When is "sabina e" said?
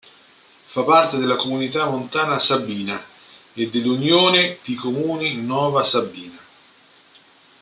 2.39-3.69